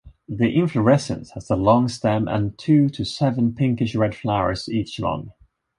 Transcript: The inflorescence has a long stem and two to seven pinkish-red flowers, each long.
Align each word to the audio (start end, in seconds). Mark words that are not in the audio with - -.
The 0.27 0.49
inflorescence 0.57 1.29
has 1.33 1.51
a 1.51 1.55
long 1.55 1.87
stem 1.87 2.27
and 2.27 2.57
two 2.57 2.89
to 2.89 3.05
seven 3.05 3.53
pinkish-red 3.53 4.15
flowers, 4.15 4.67
each 4.67 4.99
long. 4.99 5.31